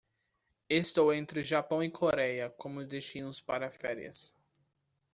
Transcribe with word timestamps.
Estou 0.67 1.13
entre 1.13 1.43
Japão 1.43 1.83
e 1.83 1.91
Coreia 1.91 2.49
como 2.57 2.83
destinos 2.83 3.39
para 3.39 3.69
férias. 3.69 4.35